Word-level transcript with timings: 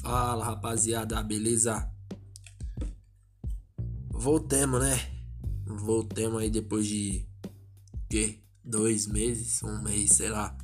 Fala 0.00 0.44
rapaziada, 0.44 1.20
beleza? 1.22 1.90
Voltemos, 4.10 4.80
né? 4.80 4.96
Voltemos 5.66 6.40
aí 6.40 6.50
depois 6.50 6.86
de 6.86 7.26
que? 8.08 8.40
Dois 8.64 9.06
meses, 9.06 9.62
um 9.62 9.82
mês, 9.82 10.12
sei 10.12 10.28
lá. 10.28 10.56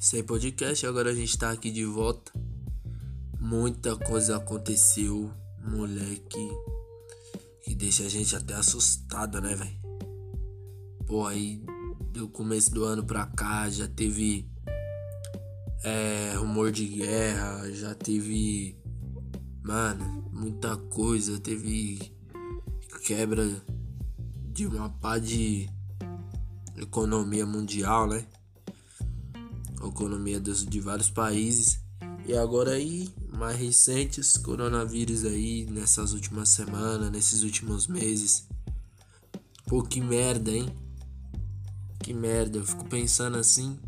Sem 0.00 0.22
podcast, 0.22 0.86
agora 0.86 1.10
a 1.10 1.14
gente 1.14 1.36
tá 1.38 1.50
aqui 1.50 1.70
de 1.70 1.84
volta. 1.84 2.30
Muita 3.40 3.96
coisa 3.96 4.36
aconteceu, 4.36 5.32
moleque. 5.64 6.48
Que 7.64 7.74
deixa 7.74 8.04
a 8.04 8.08
gente 8.08 8.36
até 8.36 8.54
assustado, 8.54 9.40
né, 9.40 9.54
velho? 9.54 9.78
Pô, 11.06 11.26
aí 11.26 11.64
do 12.12 12.28
começo 12.28 12.70
do 12.70 12.84
ano 12.84 13.04
pra 13.04 13.26
cá 13.26 13.70
já 13.70 13.88
teve 13.88 14.50
é, 15.84 16.34
rumor 16.36 16.72
de 16.72 16.86
guerra, 16.86 17.70
já 17.72 17.94
teve, 17.94 18.76
mano, 19.62 20.28
muita 20.32 20.76
coisa, 20.76 21.38
teve 21.38 22.12
quebra 23.04 23.62
de 24.52 24.66
uma 24.66 24.90
pá 24.90 25.18
de 25.18 25.68
economia 26.76 27.46
mundial, 27.46 28.08
né? 28.08 28.26
Economia 29.82 30.40
dos, 30.40 30.66
de 30.66 30.80
vários 30.80 31.10
países. 31.10 31.80
E 32.26 32.36
agora 32.36 32.72
aí, 32.72 33.08
mais 33.32 33.56
recentes, 33.56 34.36
coronavírus 34.36 35.24
aí, 35.24 35.64
nessas 35.70 36.12
últimas 36.12 36.50
semanas, 36.50 37.10
nesses 37.10 37.42
últimos 37.42 37.86
meses. 37.86 38.46
Pô, 39.66 39.82
que 39.82 40.00
merda, 40.00 40.50
hein? 40.50 40.68
Que 42.00 42.12
merda, 42.12 42.58
eu 42.58 42.66
fico 42.66 42.84
pensando 42.84 43.38
assim. 43.38 43.78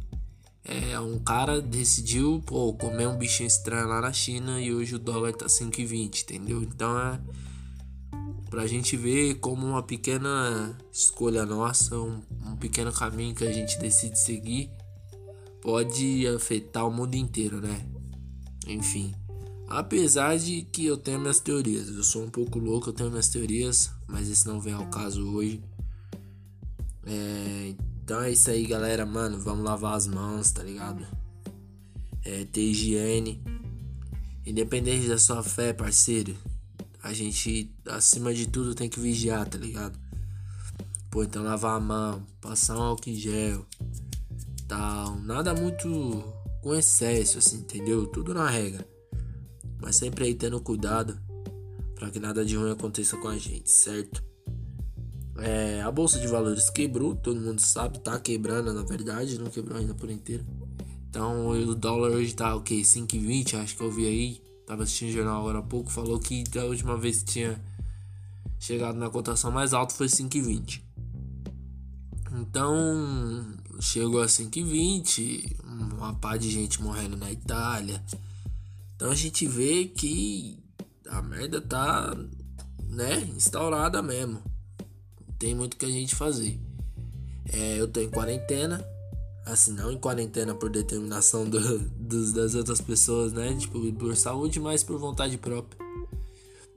É, 0.64 0.98
um 1.00 1.19
cara 1.19 1.60
decidiu, 1.60 2.42
pô, 2.45 2.73
comer 2.74 3.08
um 3.08 3.16
bichinho 3.16 3.47
estranho 3.47 3.89
lá 3.89 4.00
na 4.00 4.12
China 4.12 4.61
e 4.61 4.72
hoje 4.72 4.94
o 4.94 4.98
dólar 4.98 5.33
tá 5.33 5.47
5,20, 5.47 6.22
entendeu? 6.22 6.62
Então 6.62 6.98
é 6.98 7.20
pra 8.50 8.67
gente 8.67 8.97
ver 8.97 9.36
como 9.36 9.64
uma 9.64 9.83
pequena 9.83 10.77
escolha 10.92 11.47
nossa, 11.47 11.97
um, 11.97 12.20
um 12.44 12.56
pequeno 12.56 12.92
caminho 12.92 13.34
que 13.34 13.44
a 13.44 13.52
gente 13.52 13.78
decide 13.78 14.19
seguir 14.19 14.70
pode 15.61 16.27
afetar 16.27 16.86
o 16.86 16.91
mundo 16.91 17.14
inteiro, 17.14 17.61
né? 17.61 17.86
Enfim. 18.67 19.14
Apesar 19.69 20.36
de 20.36 20.62
que 20.62 20.84
eu 20.84 20.97
tenho 20.97 21.20
minhas 21.20 21.39
teorias, 21.39 21.89
eu 21.89 22.02
sou 22.02 22.24
um 22.24 22.30
pouco 22.30 22.58
louco, 22.58 22.89
eu 22.89 22.92
tenho 22.92 23.08
minhas 23.08 23.28
teorias, 23.28 23.91
mas 24.08 24.28
esse 24.28 24.47
não 24.47 24.61
vem 24.61 24.74
ao 24.74 24.86
caso 24.86 25.24
hoje. 25.28 25.62
É, 27.06 27.74
então 28.03 28.20
é 28.23 28.31
isso 28.31 28.51
aí, 28.51 28.67
galera. 28.67 29.06
Mano, 29.06 29.39
vamos 29.39 29.65
lavar 29.65 29.95
as 29.95 30.06
mãos, 30.06 30.51
tá 30.51 30.62
ligado? 30.62 31.06
É, 32.25 32.45
ter 32.45 32.62
higiene. 32.62 33.42
Independente 34.45 35.07
da 35.07 35.19
sua 35.19 35.42
fé, 35.42 35.73
parceiro. 35.73 36.37
A 37.03 37.12
gente, 37.12 37.75
acima 37.87 38.34
de 38.34 38.48
tudo, 38.48 38.75
tem 38.75 38.89
que 38.89 39.01
vigiar, 39.01 39.48
tá 39.48 39.57
ligado? 39.57 39.98
Pô, 41.11 41.23
então 41.23 41.42
lavar 41.42 41.77
a 41.77 41.81
mão, 41.81 42.27
passar 42.41 42.77
um 42.77 42.83
álcool 42.83 43.11
em 43.11 43.15
gel. 43.15 43.67
Tal. 44.69 45.17
Nada 45.20 45.55
muito 45.55 45.89
com 46.62 46.75
excesso, 46.75 47.39
assim, 47.39 47.59
entendeu? 47.59 48.07
Tudo 48.07 48.35
na 48.35 48.48
regra. 48.48 48.87
Mas 49.81 49.97
sempre 49.97 50.25
aí 50.25 50.35
tendo 50.35 50.61
cuidado 50.61 51.19
para 51.95 52.11
que 52.11 52.20
nada 52.20 52.45
de 52.45 52.57
ruim 52.57 52.70
aconteça 52.70 53.17
com 53.17 53.29
a 53.29 53.37
gente, 53.37 53.70
certo? 53.70 54.30
É, 55.39 55.81
a 55.83 55.91
bolsa 55.91 56.19
de 56.19 56.27
valores 56.27 56.69
quebrou, 56.70 57.14
todo 57.14 57.41
mundo 57.41 57.61
sabe, 57.61 57.98
tá 57.98 58.19
quebrando 58.19 58.73
na 58.73 58.83
verdade, 58.83 59.39
não 59.39 59.50
quebrou 59.50 59.78
ainda 59.78 59.95
por 59.95 60.11
inteiro. 60.11 60.45
Então 61.09 61.48
o 61.48 61.75
dólar 61.75 62.11
hoje 62.11 62.34
tá 62.34 62.55
o 62.55 62.62
que? 62.62 62.83
5,20, 62.83 63.55
acho 63.55 63.77
que 63.77 63.83
eu 63.83 63.91
vi 63.91 64.06
aí. 64.06 64.42
Tava 64.67 64.84
assistindo 64.84 65.08
o 65.08 65.12
jornal 65.12 65.41
agora 65.41 65.58
há 65.58 65.62
pouco, 65.62 65.91
falou 65.91 66.19
que 66.20 66.45
da 66.45 66.64
última 66.64 66.96
vez 66.96 67.18
que 67.18 67.33
tinha 67.33 67.61
chegado 68.58 68.96
na 68.96 69.11
cotação 69.11 69.51
mais 69.51 69.73
alta 69.73 69.95
foi 69.95 70.07
5,20. 70.07 70.83
Então 72.33 73.57
chegou 73.80 74.23
a 74.23 74.27
5,20, 74.27 75.57
uma 75.64 76.14
pá 76.14 76.36
de 76.36 76.51
gente 76.51 76.80
morrendo 76.83 77.17
na 77.17 77.33
Itália. 77.33 78.02
Então 78.95 79.11
a 79.11 79.14
gente 79.14 79.47
vê 79.47 79.86
que 79.86 80.58
a 81.08 81.23
merda 81.23 81.61
tá, 81.61 82.14
né, 82.89 83.23
instaurada 83.35 84.01
mesmo 84.02 84.49
tem 85.40 85.55
muito 85.55 85.78
que 85.78 85.86
a 85.86 85.89
gente 85.89 86.14
fazer. 86.14 86.61
É, 87.51 87.80
eu 87.80 87.89
tô 87.89 87.98
em 87.98 88.11
quarentena, 88.11 88.86
assim, 89.45 89.73
não 89.73 89.90
em 89.90 89.98
quarentena 89.98 90.55
por 90.55 90.68
determinação 90.70 91.48
do, 91.48 91.78
dos, 91.98 92.33
das 92.33 92.55
outras 92.55 92.80
pessoas, 92.80 93.33
né? 93.33 93.56
Tipo, 93.58 93.92
por 93.95 94.14
saúde, 94.14 94.61
mas 94.61 94.84
por 94.84 94.98
vontade 94.98 95.36
própria. 95.39 95.80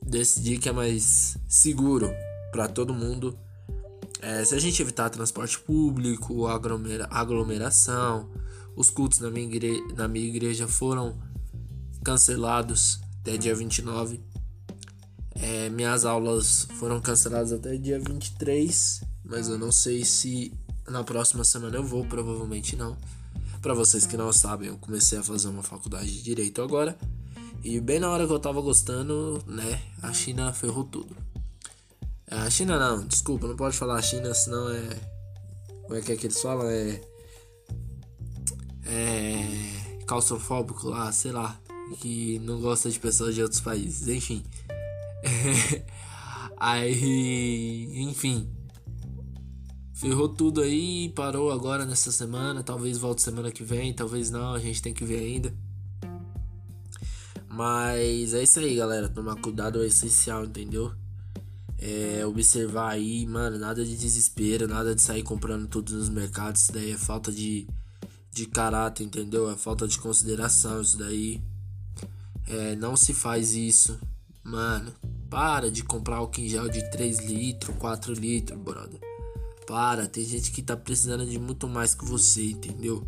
Decidi 0.02 0.58
que 0.58 0.70
é 0.70 0.72
mais 0.72 1.38
seguro 1.48 2.10
para 2.52 2.70
todo 2.70 2.94
mundo. 2.94 3.38
É, 4.22 4.46
se 4.46 4.56
a 4.56 4.60
gente 4.60 4.82
evitar 4.82 5.10
transporte 5.10 5.60
público, 5.60 6.48
aglomera, 6.48 7.06
aglomeração, 7.12 8.30
os 8.78 8.90
cultos 8.90 9.20
na 9.20 9.30
minha, 9.30 9.46
igre, 9.46 9.82
na 9.94 10.08
minha 10.08 10.26
igreja 10.26 10.70
foram 10.70 11.22
cancelados 12.02 13.02
até 13.20 13.36
dia 13.36 13.54
29. 13.54 14.22
É, 15.36 15.70
minhas 15.70 16.06
aulas 16.06 16.68
foram 16.80 17.02
canceladas 17.02 17.52
até 17.52 17.76
dia 17.76 18.00
23, 18.00 19.02
mas 19.26 19.50
eu 19.50 19.58
não 19.58 19.72
sei 19.72 20.06
se 20.06 20.54
na 20.88 21.04
próxima 21.04 21.44
semana 21.44 21.78
eu 21.78 21.84
vou, 21.84 22.06
provavelmente 22.06 22.76
não. 22.76 22.98
Para 23.62 23.74
vocês 23.74 24.06
que 24.06 24.18
não 24.18 24.32
sabem, 24.34 24.70
eu 24.70 24.78
comecei 24.78 25.18
a 25.18 25.24
fazer 25.24 25.48
uma 25.48 25.64
faculdade 25.64 26.12
de 26.12 26.22
direito 26.22 26.62
agora. 26.62 26.98
E 27.64 27.80
bem 27.80 28.00
na 28.00 28.10
hora 28.10 28.28
que 28.28 28.34
eu 28.34 28.40
tava 28.40 28.60
gostando, 28.60 29.42
né, 29.48 29.82
a 30.02 30.12
China 30.12 30.52
ferrou 30.52 30.84
tudo. 30.84 31.16
É, 32.28 32.36
a 32.36 32.50
China 32.50 32.78
não, 32.78 33.08
desculpa, 33.08 33.48
não 33.48 33.56
pode 33.56 33.78
falar 33.78 33.96
a 33.96 34.02
China, 34.02 34.34
senão 34.34 34.70
é. 34.70 35.14
Como 35.84 35.96
é 35.96 36.02
que 36.02 36.12
é 36.12 36.16
que 36.16 36.28
eles 36.28 36.42
falam? 36.42 36.68
É. 36.68 37.02
É. 38.86 40.04
Claustrofóbico 40.06 40.90
lá, 40.90 41.12
sei 41.12 41.32
lá. 41.32 41.58
Que 42.00 42.40
não 42.40 42.60
gosta 42.60 42.90
de 42.90 43.00
pessoas 43.00 43.36
de 43.36 43.42
outros 43.42 43.62
países, 43.62 44.08
enfim. 44.08 44.44
aí, 46.58 47.94
enfim. 48.02 48.50
Ferrou 49.94 50.28
tudo 50.28 50.62
aí, 50.62 51.10
parou 51.16 51.52
agora 51.52 51.86
nessa 51.86 52.12
semana. 52.12 52.64
Talvez 52.64 52.98
volte 52.98 53.22
semana 53.22 53.52
que 53.52 53.64
vem, 53.64 53.94
talvez 53.94 54.30
não, 54.30 54.54
a 54.54 54.60
gente 54.60 54.82
tem 54.82 54.94
que 54.94 55.06
ver 55.06 55.20
ainda. 55.20 55.54
Mas 57.48 58.34
é 58.34 58.44
isso 58.44 58.60
aí, 58.60 58.76
galera. 58.76 59.08
Tomar 59.08 59.36
cuidado 59.36 59.82
é 59.84 59.86
essencial, 59.86 60.44
entendeu? 60.44 60.92
É, 61.78 62.26
observar 62.26 62.94
aí, 62.94 63.26
mano, 63.28 63.60
nada 63.60 63.86
de 63.86 63.96
desespero, 63.96 64.68
nada 64.68 64.96
de 64.96 65.02
sair 65.02 65.22
comprando 65.22 65.68
tudo 65.68 65.94
nos 65.94 66.10
mercados. 66.10 66.64
Isso 66.64 66.74
daí 66.74 66.92
é 66.92 66.98
falta 66.98 67.32
de, 67.32 67.68
de 68.32 68.48
caráter, 68.48 69.04
entendeu? 69.04 69.52
É 69.52 69.56
falta 69.56 69.88
de 69.88 70.00
consideração. 70.00 70.82
Isso 70.82 70.98
daí 70.98 71.44
é, 72.48 72.76
não 72.76 72.98
se 72.98 73.14
faz 73.14 73.54
isso, 73.54 74.00
mano. 74.44 74.92
Para 75.34 75.72
de 75.72 75.84
comprar 75.84 76.18
álcool 76.18 76.42
em 76.42 76.48
gel 76.48 76.70
de 76.70 76.88
3 76.92 77.26
litros, 77.26 77.76
4 77.80 78.14
litros, 78.14 78.60
brother. 78.60 79.00
Para, 79.66 80.06
tem 80.06 80.24
gente 80.24 80.52
que 80.52 80.62
tá 80.62 80.78
precisando 80.78 81.26
de 81.26 81.40
muito 81.40 81.68
mais 81.68 81.96
que 81.96 82.06
você, 82.06 82.52
entendeu? 82.52 83.04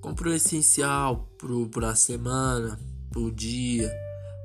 Compra 0.00 0.30
o 0.30 0.32
essencial 0.32 1.28
pro, 1.36 1.68
pra 1.68 1.94
semana, 1.94 2.80
pro 3.10 3.30
dia. 3.30 3.92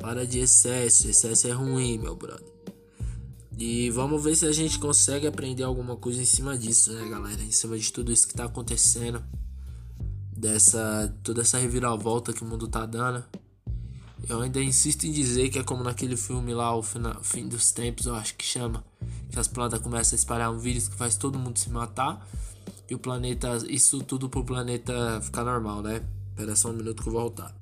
Para 0.01 0.27
de 0.27 0.39
excesso, 0.39 1.09
excesso 1.09 1.47
é 1.47 1.51
ruim, 1.51 1.97
meu 1.97 2.17
brother. 2.17 2.51
E 3.57 3.89
vamos 3.91 4.21
ver 4.21 4.35
se 4.35 4.45
a 4.45 4.51
gente 4.51 4.77
consegue 4.77 5.25
aprender 5.25 5.63
alguma 5.63 5.95
coisa 5.95 6.21
em 6.21 6.25
cima 6.25 6.57
disso, 6.57 6.91
né, 6.91 7.07
galera? 7.07 7.41
Em 7.41 7.51
cima 7.51 7.77
de 7.77 7.93
tudo 7.93 8.11
isso 8.11 8.27
que 8.27 8.33
tá 8.33 8.43
acontecendo. 8.43 9.23
Dessa. 10.35 11.15
toda 11.23 11.43
essa 11.43 11.57
reviravolta 11.57 12.33
que 12.33 12.43
o 12.43 12.45
mundo 12.45 12.67
tá 12.67 12.85
dando. 12.85 13.23
Eu 14.27 14.41
ainda 14.41 14.61
insisto 14.61 15.05
em 15.05 15.11
dizer 15.11 15.49
que 15.49 15.59
é 15.59 15.63
como 15.63 15.83
naquele 15.83 16.15
filme 16.15 16.53
lá, 16.53 16.75
o 16.75 16.83
fim 16.83 17.47
dos 17.47 17.71
tempos, 17.71 18.05
eu 18.05 18.15
acho 18.15 18.35
que 18.35 18.45
chama. 18.45 18.83
Que 19.29 19.39
as 19.39 19.47
plantas 19.47 19.79
começam 19.79 20.15
a 20.15 20.19
espalhar 20.19 20.51
um 20.51 20.59
vírus 20.59 20.87
que 20.87 20.95
faz 20.95 21.17
todo 21.17 21.39
mundo 21.39 21.57
se 21.57 21.69
matar. 21.69 22.25
E 22.89 22.95
o 22.95 22.99
planeta. 22.99 23.57
Isso 23.67 24.03
tudo 24.03 24.29
pro 24.29 24.43
planeta 24.43 25.19
ficar 25.21 25.43
normal, 25.43 25.81
né? 25.81 26.03
Espera 26.29 26.55
só 26.55 26.69
um 26.69 26.73
minuto 26.73 27.01
que 27.01 27.09
eu 27.09 27.13
vou 27.13 27.21
voltar. 27.23 27.55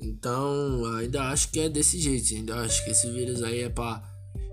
Então, 0.00 0.84
ainda 0.96 1.30
acho 1.30 1.50
que 1.50 1.60
é 1.60 1.68
desse 1.68 1.98
jeito. 1.98 2.34
Ainda 2.34 2.60
acho 2.60 2.84
que 2.84 2.90
esse 2.90 3.10
vírus 3.10 3.42
aí 3.42 3.60
é 3.60 3.68
pra 3.68 4.02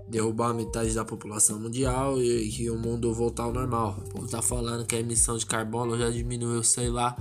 derrubar 0.08 0.54
metade 0.54 0.94
da 0.94 1.04
população 1.04 1.58
mundial 1.58 2.22
e 2.22 2.48
que 2.50 2.70
o 2.70 2.78
mundo 2.78 3.12
voltar 3.12 3.44
ao 3.44 3.52
normal. 3.52 3.98
O 4.06 4.08
povo 4.10 4.28
tá 4.28 4.40
falando 4.40 4.86
que 4.86 4.94
a 4.94 5.00
emissão 5.00 5.36
de 5.36 5.46
carbono 5.46 5.98
já 5.98 6.10
diminuiu, 6.10 6.62
sei 6.62 6.88
lá, 6.88 7.16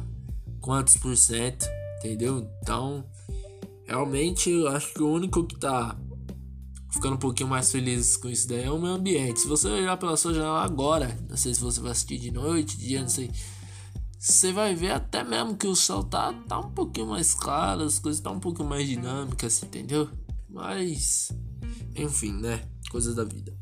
quantos 0.61 0.97
por 0.97 1.15
cento, 1.15 1.65
entendeu? 1.99 2.47
Então, 2.61 3.05
Realmente, 3.85 4.49
eu 4.49 4.67
acho 4.69 4.93
que 4.93 5.03
o 5.03 5.11
único 5.11 5.43
que 5.45 5.57
tá 5.57 5.97
ficando 6.93 7.15
um 7.15 7.19
pouquinho 7.19 7.49
mais 7.49 7.71
feliz 7.71 8.15
com 8.15 8.29
isso 8.29 8.47
daí 8.47 8.63
é 8.63 8.71
o 8.71 8.79
meio 8.79 8.93
ambiente. 8.93 9.41
Se 9.41 9.47
você 9.47 9.67
olhar 9.67 9.97
pela 9.97 10.15
sua 10.15 10.33
janela 10.33 10.63
agora, 10.63 11.17
não 11.27 11.35
sei 11.35 11.53
se 11.53 11.59
você 11.59 11.81
vai 11.81 11.91
assistir 11.91 12.19
de 12.19 12.31
noite, 12.31 12.77
de 12.77 12.87
dia, 12.87 13.01
não 13.01 13.09
sei. 13.09 13.31
você 14.19 14.53
vai 14.53 14.75
ver 14.75 14.91
até 14.91 15.23
mesmo 15.23 15.57
que 15.57 15.67
o 15.67 15.75
céu 15.75 16.03
tá, 16.03 16.31
tá 16.47 16.59
um 16.59 16.71
pouquinho 16.71 17.07
mais 17.07 17.33
claro, 17.33 17.83
as 17.83 17.97
coisas 17.97 18.21
tá 18.21 18.29
um 18.29 18.39
pouco 18.39 18.63
mais 18.63 18.87
dinâmicas, 18.87 19.63
entendeu? 19.63 20.07
Mas, 20.47 21.31
enfim, 21.95 22.33
né? 22.33 22.63
Coisas 22.91 23.15
da 23.15 23.23
vida. 23.23 23.57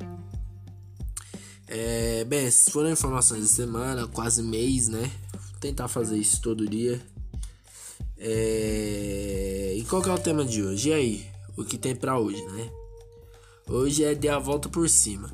É, 1.67 2.25
bem, 2.25 2.47
essas 2.47 2.71
foram 2.71 2.91
informações 2.91 3.43
da 3.43 3.47
semana, 3.47 4.05
quase 4.05 4.43
mês, 4.43 4.89
né? 4.89 5.09
Vou 5.33 5.59
tentar 5.61 5.87
fazer 5.87 6.17
isso 6.17 6.41
todo 6.41 6.67
dia. 6.67 7.01
É, 8.23 9.73
e 9.75 9.83
qual 9.85 10.03
é 10.03 10.13
o 10.13 10.19
tema 10.19 10.45
de 10.45 10.61
hoje? 10.63 10.89
E 10.89 10.93
aí? 10.93 11.25
O 11.57 11.65
que 11.65 11.77
tem 11.77 11.95
para 11.95 12.17
hoje, 12.17 12.43
né? 12.45 12.71
Hoje 13.67 14.03
é 14.03 14.13
de 14.13 14.29
a 14.29 14.37
volta 14.37 14.69
por 14.69 14.87
cima. 14.87 15.29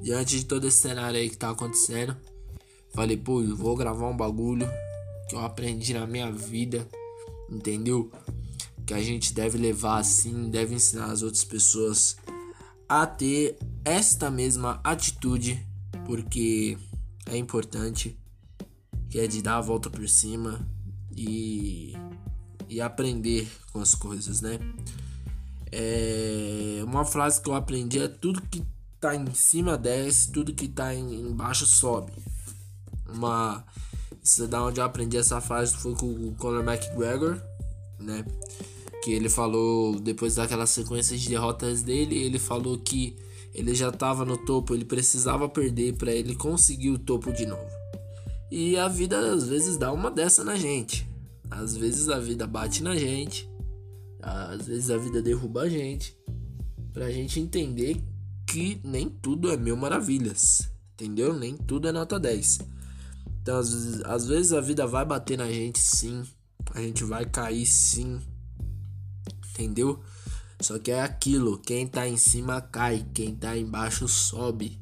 Diante 0.00 0.38
de 0.38 0.44
todo 0.44 0.66
esse 0.66 0.78
cenário 0.78 1.18
aí 1.18 1.28
que 1.28 1.36
tá 1.36 1.50
acontecendo, 1.50 2.16
Falei, 2.94 3.16
pô, 3.16 3.42
eu 3.42 3.56
vou 3.56 3.74
gravar 3.74 4.08
um 4.08 4.16
bagulho 4.16 4.68
que 5.28 5.34
eu 5.34 5.40
aprendi 5.40 5.92
na 5.92 6.06
minha 6.06 6.30
vida, 6.30 6.88
entendeu? 7.50 8.08
Que 8.86 8.94
a 8.94 9.02
gente 9.02 9.34
deve 9.34 9.58
levar 9.58 9.98
assim, 9.98 10.48
deve 10.48 10.76
ensinar 10.76 11.06
as 11.06 11.20
outras 11.20 11.42
pessoas 11.42 12.16
a 12.88 13.04
ter 13.04 13.58
esta 13.84 14.30
mesma 14.30 14.80
atitude, 14.84 15.66
porque 16.06 16.78
é 17.26 17.36
importante, 17.36 18.16
que 19.10 19.18
é 19.18 19.26
de 19.26 19.42
dar 19.42 19.56
a 19.56 19.60
volta 19.60 19.90
por 19.90 20.08
cima 20.08 20.64
e, 21.16 21.94
e 22.68 22.80
aprender 22.80 23.50
com 23.72 23.80
as 23.80 23.94
coisas, 23.94 24.40
né? 24.40 24.58
É, 25.72 26.80
uma 26.84 27.04
frase 27.04 27.40
que 27.40 27.48
eu 27.48 27.54
aprendi 27.54 27.98
é 27.98 28.08
tudo 28.08 28.40
que 28.42 28.64
tá 29.00 29.14
em 29.14 29.34
cima 29.34 29.76
desce, 29.76 30.30
tudo 30.30 30.54
que 30.54 30.68
tá 30.68 30.94
embaixo 30.94 31.66
sobe 31.66 32.12
uma. 33.14 33.64
Isso 34.22 34.44
é 34.44 34.46
da 34.46 34.62
onde 34.64 34.80
eu 34.80 34.84
aprendi 34.84 35.16
essa 35.16 35.40
frase 35.40 35.76
foi 35.76 35.94
com 35.94 36.06
o 36.06 36.34
Conor 36.38 36.64
McGregor, 36.66 37.38
né? 37.98 38.24
Que 39.02 39.12
ele 39.12 39.28
falou, 39.28 40.00
depois 40.00 40.34
daquela 40.34 40.66
sequência 40.66 41.16
de 41.16 41.28
derrotas 41.28 41.82
dele, 41.82 42.16
ele 42.16 42.38
falou 42.38 42.78
que 42.78 43.16
ele 43.52 43.74
já 43.74 43.90
estava 43.90 44.24
no 44.24 44.38
topo, 44.38 44.74
ele 44.74 44.84
precisava 44.84 45.48
perder 45.48 45.94
para 45.96 46.10
ele 46.10 46.34
conseguir 46.34 46.90
o 46.90 46.98
topo 46.98 47.32
de 47.32 47.44
novo. 47.44 47.68
E 48.50 48.78
a 48.78 48.88
vida 48.88 49.18
às 49.32 49.46
vezes 49.46 49.76
dá 49.76 49.92
uma 49.92 50.10
dessa 50.10 50.42
na 50.42 50.56
gente. 50.56 51.06
Às 51.50 51.76
vezes 51.76 52.08
a 52.08 52.18
vida 52.18 52.46
bate 52.46 52.82
na 52.82 52.96
gente. 52.96 53.48
Às 54.20 54.66
vezes 54.66 54.90
a 54.90 54.96
vida 54.96 55.22
derruba 55.22 55.62
a 55.62 55.68
gente. 55.68 56.16
Pra 56.92 57.10
gente 57.10 57.40
entender 57.40 58.02
que 58.46 58.80
nem 58.84 59.08
tudo 59.08 59.50
é 59.50 59.56
mil 59.56 59.76
maravilhas. 59.76 60.70
Entendeu? 60.94 61.34
Nem 61.36 61.56
tudo 61.56 61.88
é 61.88 61.92
nota 61.92 62.18
10. 62.18 62.60
Então, 63.42 63.58
às 63.58 63.70
vezes, 63.70 64.02
às 64.04 64.26
vezes 64.26 64.52
a 64.52 64.60
vida 64.60 64.86
vai 64.86 65.04
bater 65.04 65.36
na 65.36 65.50
gente, 65.50 65.78
sim. 65.78 66.22
A 66.72 66.80
gente 66.80 67.04
vai 67.04 67.26
cair, 67.26 67.66
sim. 67.66 68.20
Entendeu? 69.50 70.02
Só 70.60 70.78
que 70.78 70.90
é 70.90 71.02
aquilo: 71.02 71.58
quem 71.58 71.86
tá 71.86 72.08
em 72.08 72.16
cima 72.16 72.60
cai, 72.60 73.04
quem 73.12 73.34
tá 73.34 73.56
embaixo 73.56 74.08
sobe. 74.08 74.80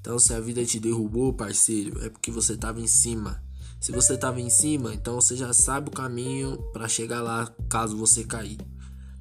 Então, 0.00 0.18
se 0.18 0.32
a 0.32 0.40
vida 0.40 0.64
te 0.64 0.80
derrubou, 0.80 1.32
parceiro, 1.34 2.04
é 2.04 2.08
porque 2.08 2.30
você 2.30 2.56
tava 2.56 2.80
em 2.80 2.86
cima. 2.86 3.42
Se 3.80 3.92
você 3.92 4.18
tava 4.18 4.38
em 4.42 4.50
cima, 4.50 4.92
então 4.92 5.14
você 5.14 5.34
já 5.34 5.54
sabe 5.54 5.88
o 5.88 5.92
caminho 5.92 6.58
para 6.70 6.86
chegar 6.86 7.22
lá 7.22 7.50
caso 7.66 7.96
você 7.96 8.22
cair. 8.24 8.58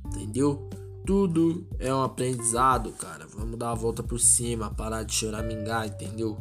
Entendeu? 0.05 0.69
Tudo 1.05 1.65
é 1.79 1.93
um 1.93 2.03
aprendizado, 2.03 2.91
cara. 2.91 3.25
Vamos 3.27 3.57
dar 3.57 3.71
a 3.71 3.75
volta 3.75 4.03
por 4.03 4.19
cima, 4.19 4.69
parar 4.69 5.03
de 5.03 5.13
choramingar, 5.13 5.87
entendeu? 5.87 6.37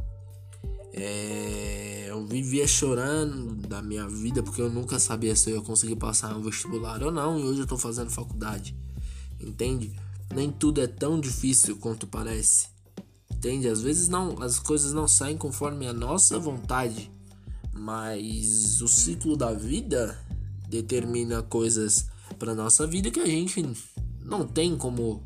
É, 0.92 2.06
eu 2.08 2.26
vivia 2.26 2.66
chorando 2.66 3.54
da 3.68 3.80
minha 3.80 4.08
vida 4.08 4.42
porque 4.42 4.60
eu 4.60 4.68
nunca 4.68 4.98
sabia 4.98 5.36
se 5.36 5.50
eu 5.50 5.58
ia 5.58 5.62
conseguir 5.62 5.94
passar 5.94 6.34
no 6.34 6.42
vestibular 6.42 7.00
ou 7.04 7.12
não, 7.12 7.38
e 7.38 7.44
hoje 7.44 7.60
eu 7.60 7.66
tô 7.68 7.78
fazendo 7.78 8.10
faculdade. 8.10 8.76
Entende? 9.38 9.92
Nem 10.34 10.50
tudo 10.50 10.80
é 10.80 10.88
tão 10.88 11.20
difícil 11.20 11.76
quanto 11.76 12.04
parece. 12.04 12.66
Entende? 13.30 13.68
Às 13.68 13.80
vezes 13.80 14.08
não, 14.08 14.42
as 14.42 14.58
coisas 14.58 14.92
não 14.92 15.06
saem 15.06 15.36
conforme 15.36 15.86
a 15.86 15.92
nossa 15.92 16.36
vontade, 16.36 17.12
mas 17.78 18.80
o 18.80 18.88
ciclo 18.88 19.36
da 19.36 19.52
vida 19.52 20.18
determina 20.68 21.42
coisas 21.42 22.08
para 22.38 22.54
nossa 22.54 22.86
vida 22.86 23.10
que 23.10 23.20
a 23.20 23.26
gente 23.26 23.64
não 24.22 24.46
tem 24.46 24.76
como 24.76 25.24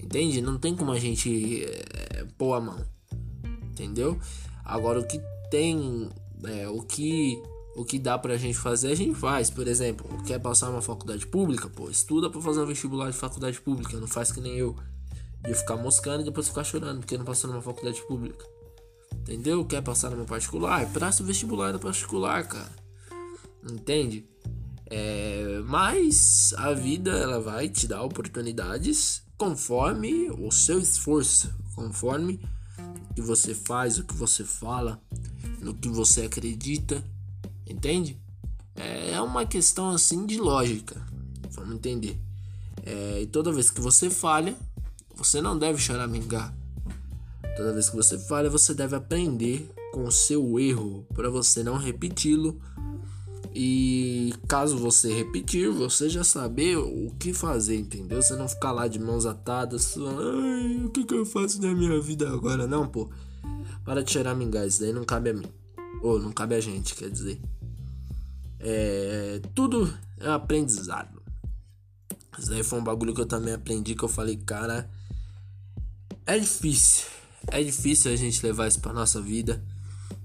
entende? 0.00 0.40
Não 0.40 0.58
tem 0.58 0.74
como 0.74 0.90
a 0.90 0.98
gente 0.98 1.64
é, 1.64 2.24
pôr 2.36 2.54
a 2.54 2.60
mão. 2.60 2.84
Entendeu? 3.70 4.18
Agora 4.64 4.98
o 4.98 5.06
que 5.06 5.20
tem, 5.50 6.08
é, 6.44 6.68
o 6.68 6.82
que 6.82 7.40
o 7.76 7.84
que 7.84 7.96
dá 7.96 8.18
pra 8.18 8.36
gente 8.36 8.58
fazer, 8.58 8.90
a 8.90 8.94
gente 8.94 9.14
faz. 9.14 9.50
Por 9.50 9.68
exemplo, 9.68 10.06
quer 10.24 10.40
passar 10.40 10.70
uma 10.70 10.82
faculdade 10.82 11.26
pública, 11.26 11.68
pô, 11.68 11.88
estuda 11.88 12.28
pra 12.28 12.40
fazer 12.40 12.60
um 12.60 12.66
vestibular 12.66 13.10
de 13.10 13.16
faculdade 13.16 13.60
pública, 13.60 14.00
não 14.00 14.08
faz 14.08 14.32
que 14.32 14.40
nem 14.40 14.56
eu. 14.56 14.74
De 15.40 15.54
ficar 15.54 15.76
moscando 15.76 16.22
e 16.22 16.24
depois 16.24 16.48
ficar 16.48 16.64
chorando 16.64 16.98
porque 16.98 17.16
não 17.16 17.24
passou 17.24 17.48
numa 17.48 17.62
faculdade 17.62 18.02
pública. 18.02 18.44
Entendeu? 19.28 19.62
Quer 19.62 19.82
passar 19.82 20.10
numa 20.10 20.24
particular? 20.24 20.90
Presta 20.90 21.22
o 21.22 21.26
vestibular 21.26 21.70
da 21.70 21.78
particular, 21.78 22.48
cara. 22.48 22.72
Entende? 23.70 24.24
É, 24.86 25.60
mas 25.66 26.54
a 26.56 26.72
vida 26.72 27.10
ela 27.10 27.38
vai 27.38 27.68
te 27.68 27.86
dar 27.86 28.02
oportunidades 28.02 29.22
conforme 29.36 30.30
o 30.30 30.50
seu 30.50 30.78
esforço, 30.78 31.54
conforme 31.74 32.40
que 33.14 33.20
você 33.20 33.54
faz, 33.54 33.98
o 33.98 34.04
que 34.04 34.14
você 34.14 34.44
fala, 34.44 34.98
no 35.60 35.74
que 35.74 35.90
você 35.90 36.22
acredita, 36.22 37.04
entende? 37.66 38.18
É, 38.74 39.10
é 39.10 39.20
uma 39.20 39.44
questão 39.44 39.90
assim 39.90 40.24
de 40.24 40.38
lógica, 40.38 41.06
vamos 41.50 41.74
entender. 41.74 42.18
É, 42.82 43.20
e 43.20 43.26
toda 43.26 43.52
vez 43.52 43.68
que 43.68 43.80
você 43.82 44.08
falha, 44.08 44.56
você 45.14 45.42
não 45.42 45.58
deve 45.58 45.78
choramingar. 45.78 46.54
Toda 47.58 47.72
vez 47.72 47.90
que 47.90 47.96
você 47.96 48.16
falha, 48.16 48.48
você 48.48 48.72
deve 48.72 48.94
aprender 48.94 49.68
com 49.92 50.04
o 50.04 50.12
seu 50.12 50.60
erro 50.60 51.04
para 51.12 51.28
você 51.28 51.64
não 51.64 51.76
repeti-lo 51.76 52.56
e 53.52 54.32
caso 54.46 54.78
você 54.78 55.12
repetir, 55.12 55.68
você 55.68 56.08
já 56.08 56.22
saber 56.22 56.76
o 56.76 57.12
que 57.18 57.34
fazer, 57.34 57.74
entendeu? 57.74 58.22
Você 58.22 58.36
não 58.36 58.48
ficar 58.48 58.70
lá 58.70 58.86
de 58.86 59.00
mãos 59.00 59.26
atadas, 59.26 59.96
ai, 59.96 60.84
o 60.84 60.90
que, 60.90 61.04
que 61.04 61.12
eu 61.12 61.26
faço 61.26 61.60
na 61.60 61.74
minha 61.74 62.00
vida 62.00 62.30
agora? 62.30 62.64
Não, 62.64 62.86
pô. 62.86 63.10
Para 63.84 64.04
de 64.04 64.12
cheirar 64.12 64.36
mingá, 64.36 64.64
isso 64.64 64.78
daí 64.78 64.92
não 64.92 65.02
cabe 65.02 65.30
a 65.30 65.34
mim. 65.34 65.46
Ou 66.00 66.20
não 66.20 66.30
cabe 66.30 66.54
a 66.54 66.60
gente, 66.60 66.94
quer 66.94 67.10
dizer. 67.10 67.40
É. 68.60 69.40
Tudo 69.52 69.92
é 70.20 70.28
aprendizado. 70.28 71.20
Isso 72.38 72.50
daí 72.50 72.62
foi 72.62 72.78
um 72.78 72.84
bagulho 72.84 73.12
que 73.12 73.20
eu 73.20 73.26
também 73.26 73.52
aprendi 73.52 73.96
que 73.96 74.04
eu 74.04 74.08
falei, 74.08 74.36
cara. 74.36 74.88
É 76.24 76.38
difícil. 76.38 77.17
É 77.46 77.62
difícil 77.62 78.12
a 78.12 78.16
gente 78.16 78.44
levar 78.44 78.68
isso 78.68 78.80
pra 78.80 78.92
nossa 78.92 79.20
vida. 79.20 79.62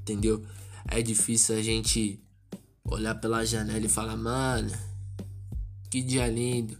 Entendeu? 0.01 0.43
É 0.89 1.01
difícil 1.01 1.55
a 1.55 1.61
gente 1.61 2.19
olhar 2.83 3.15
pela 3.15 3.45
janela 3.45 3.85
e 3.85 3.89
falar, 3.89 4.17
mano, 4.17 4.71
que 5.89 6.01
dia 6.01 6.27
lindo. 6.27 6.77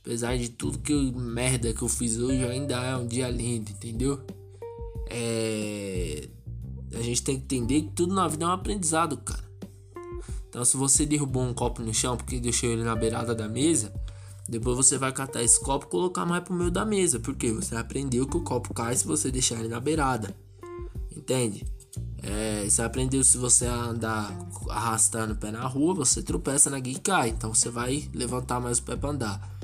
Apesar 0.00 0.36
de 0.38 0.50
tudo 0.50 0.78
que 0.78 0.92
eu, 0.92 1.12
merda 1.12 1.72
que 1.72 1.82
eu 1.82 1.88
fiz 1.88 2.16
hoje, 2.18 2.44
ainda 2.44 2.76
é 2.76 2.96
um 2.96 3.06
dia 3.06 3.28
lindo, 3.28 3.70
entendeu? 3.72 4.24
É... 5.10 6.28
A 6.94 7.02
gente 7.02 7.22
tem 7.22 7.36
que 7.36 7.42
entender 7.42 7.82
que 7.82 7.90
tudo 7.90 8.14
na 8.14 8.28
vida 8.28 8.44
é 8.44 8.48
um 8.48 8.52
aprendizado, 8.52 9.16
cara. 9.16 9.44
Então, 10.48 10.64
se 10.64 10.76
você 10.76 11.04
derrubou 11.04 11.42
um 11.42 11.52
copo 11.52 11.82
no 11.82 11.92
chão 11.92 12.16
porque 12.16 12.38
deixou 12.38 12.70
ele 12.70 12.84
na 12.84 12.94
beirada 12.94 13.34
da 13.34 13.48
mesa, 13.48 13.92
depois 14.48 14.76
você 14.76 14.96
vai 14.96 15.12
catar 15.12 15.42
esse 15.42 15.60
copo 15.60 15.86
e 15.86 15.90
colocar 15.90 16.24
mais 16.24 16.44
pro 16.44 16.54
meio 16.54 16.70
da 16.70 16.84
mesa, 16.84 17.18
porque 17.18 17.52
você 17.52 17.74
aprendeu 17.74 18.26
que 18.26 18.36
o 18.36 18.42
copo 18.42 18.72
cai 18.72 18.94
se 18.94 19.06
você 19.06 19.30
deixar 19.30 19.56
ele 19.56 19.68
na 19.68 19.80
beirada. 19.80 20.36
Entende? 21.14 21.64
É, 22.22 22.68
você 22.68 22.82
aprendeu 22.82 23.22
se 23.24 23.38
você 23.38 23.66
andar 23.66 24.36
arrastando 24.68 25.34
o 25.34 25.36
pé 25.36 25.50
na 25.50 25.66
rua, 25.66 25.94
você 25.94 26.22
tropeça 26.22 26.70
na 26.70 26.78
guia 26.78 26.96
e 26.96 27.00
cai. 27.00 27.28
Então 27.30 27.52
você 27.54 27.68
vai 27.70 28.08
levantar 28.14 28.60
mais 28.60 28.78
o 28.78 28.82
pé 28.82 28.96
para 28.96 29.10
andar. 29.10 29.58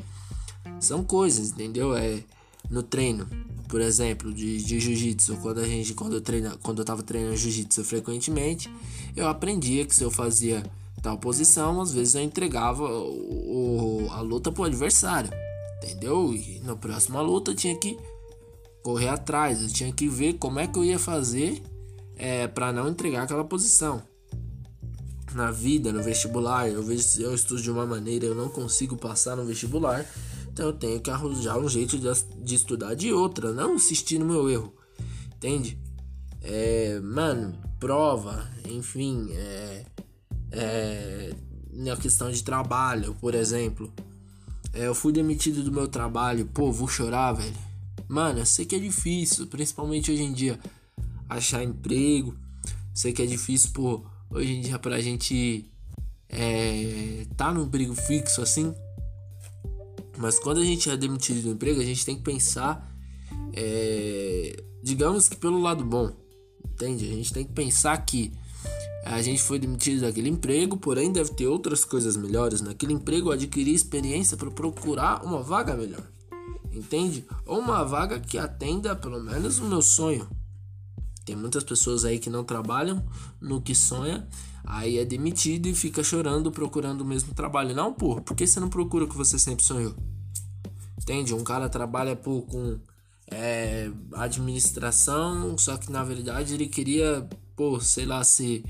São 0.81 1.05
coisas, 1.05 1.51
entendeu? 1.51 1.97
É 1.97 2.23
no 2.71 2.83
treino, 2.83 3.29
por 3.69 3.81
exemplo, 3.81 4.33
de, 4.33 4.62
de 4.62 4.81
jiu-jitsu, 4.81 5.37
quando 5.39 5.59
a 5.61 5.67
gente 5.67 5.95
quando 5.95 6.15
eu 6.15 6.21
treina, 6.21 6.57
quando 6.62 6.81
eu 6.81 6.85
tava 6.85 7.03
treinando 7.03 7.37
jiu-jitsu 7.37 7.85
frequentemente, 7.85 8.73
eu 9.15 9.29
aprendia 9.29 9.85
que 9.85 9.95
se 9.95 10.03
eu 10.03 10.11
fazia 10.11 10.62
tal 11.03 11.19
posição, 11.19 11.81
às 11.81 11.93
vezes 11.93 12.15
eu 12.15 12.23
entregava 12.23 12.85
o, 12.85 14.07
a 14.11 14.21
luta 14.21 14.53
pro 14.53 14.65
adversário, 14.65 15.31
entendeu? 15.79 16.33
E 16.33 16.61
na 16.61 16.77
próxima 16.77 17.21
luta 17.21 17.51
eu 17.51 17.55
tinha 17.57 17.77
que 17.77 17.99
correr 18.83 19.09
atrás, 19.09 19.61
eu 19.61 19.69
tinha 19.69 19.93
que 19.93 20.09
ver 20.09 20.35
como 20.35 20.61
é 20.61 20.67
que 20.67 20.79
eu 20.79 20.85
ia 20.85 20.99
fazer 20.99 21.61
é, 22.17 22.47
para 22.47 22.73
não 22.73 22.89
entregar 22.89 23.25
aquela 23.25 23.45
posição. 23.45 24.03
Na 25.35 25.51
vida, 25.51 25.93
no 25.93 26.03
vestibular, 26.03 26.69
eu 26.69 26.83
vejo 26.83 27.21
eu 27.21 27.35
estudo 27.35 27.61
de 27.61 27.71
uma 27.71 27.87
maneira 27.87 28.27
eu 28.27 28.35
não 28.35 28.49
consigo 28.49 28.97
passar 28.97 29.35
no 29.35 29.45
vestibular, 29.45 30.07
então 30.53 30.67
eu 30.67 30.73
tenho 30.73 31.01
que 31.01 31.11
arranjar 31.11 31.59
um 31.59 31.69
jeito 31.69 31.99
de, 31.99 32.09
de 32.45 32.55
estudar 32.55 32.95
de 32.95 33.13
outra, 33.13 33.53
não 33.53 33.75
insistir 33.75 34.19
no 34.19 34.27
meu 34.27 34.49
erro, 34.49 34.73
entende? 35.35 35.81
é, 36.45 37.01
mano, 37.01 37.55
prova, 37.79 38.49
enfim, 38.67 39.29
é, 39.33 39.85
é, 40.53 41.35
na 41.73 41.97
questão 41.97 42.31
de 42.31 42.43
trabalho, 42.43 43.17
por 43.21 43.35
exemplo. 43.35 43.93
É, 44.73 44.87
eu 44.87 44.95
fui 44.95 45.13
demitido 45.13 45.63
do 45.63 45.73
meu 45.73 45.89
trabalho, 45.89 46.47
pô, 46.47 46.71
vou 46.71 46.89
chorar, 46.89 47.33
velho. 47.33 47.57
Mano, 48.09 48.41
eu 48.41 48.47
sei 48.47 48.65
que 48.65 48.77
é 48.77 48.79
difícil, 48.79 49.47
principalmente 49.47 50.11
hoje 50.11 50.23
em 50.23 50.33
dia, 50.33 50.61
achar 51.29 51.63
emprego. 51.63 52.37
Sei 52.95 53.13
que 53.13 53.23
é 53.23 53.27
difícil, 53.27 53.71
pô, 53.73 54.05
hoje 54.31 54.53
em 54.53 54.61
dia 54.61 54.79
pra 54.79 55.01
gente 55.01 55.71
é, 56.29 57.27
tá 57.37 57.53
num 57.53 57.65
emprego 57.65 57.95
fixo 57.95 58.43
assim. 58.43 58.75
Mas 60.19 60.39
quando 60.39 60.61
a 60.61 60.65
gente 60.65 60.91
é 60.91 60.97
demitido 60.97 61.43
do 61.43 61.51
emprego, 61.51 61.81
a 61.81 61.85
gente 61.85 62.05
tem 62.05 62.17
que 62.17 62.23
pensar, 62.23 62.95
é, 63.55 64.63
digamos 64.83 65.29
que 65.29 65.37
pelo 65.37 65.61
lado 65.61 65.85
bom, 65.85 66.13
entende? 66.65 67.07
A 67.07 67.15
gente 67.15 67.33
tem 67.33 67.45
que 67.45 67.53
pensar 67.53 67.97
que 68.05 68.31
a 69.05 69.21
gente 69.21 69.43
foi 69.43 69.59
demitido 69.59 70.03
daquele 70.03 70.29
emprego, 70.29 70.77
porém 70.77 71.13
deve 71.13 71.31
ter 71.35 71.47
outras 71.47 71.85
coisas 71.85 72.17
melhores 72.17 72.61
naquele 72.61 72.93
emprego, 72.93 73.33
adquirir 73.33 73.75
experiência 73.75 74.37
para 74.37 74.51
procurar 74.51 75.25
uma 75.25 75.43
vaga 75.43 75.75
melhor. 75.75 76.03
Entende? 76.73 77.27
Ou 77.45 77.59
uma 77.59 77.85
vaga 77.85 78.21
que 78.21 78.39
atenda 78.39 78.95
pelo 78.95 79.23
menos 79.23 79.59
o 79.59 79.65
meu 79.65 79.83
sonho. 79.83 80.29
Tem 81.25 81.37
muitas 81.37 81.63
pessoas 81.63 82.05
aí 82.05 82.19
que 82.19 82.31
não 82.31 82.45
trabalham 82.45 83.05
no 83.41 83.61
que 83.61 83.75
sonha, 83.75 84.27
aí 84.65 84.99
é 84.99 85.05
demitido 85.05 85.67
e 85.67 85.75
fica 85.75 86.03
chorando 86.03 86.51
procurando 86.51 87.03
o 87.03 87.05
mesmo 87.05 87.35
trabalho. 87.35 87.75
Não, 87.75 87.93
pô, 87.93 88.21
por 88.21 88.37
que 88.37 88.47
você 88.47 88.59
não 88.59 88.69
procura 88.69 89.05
o 89.05 89.09
que 89.09 89.17
você 89.17 89.39
sempre 89.39 89.65
sonhou? 89.65 89.95
Entende? 91.01 91.35
Um 91.35 91.45
cara 91.45 91.69
trabalha 91.69 92.17
pô, 92.17 92.43
com 92.43 92.79
é, 93.31 93.91
administração, 94.15 95.57
só 95.59 95.77
que 95.77 95.91
na 95.91 96.05
verdade 96.05 96.55
ele 96.55 96.67
queria, 96.67 97.29
pô, 97.57 97.81
sei 97.81 98.07
lá, 98.07 98.23
ser 98.25 98.65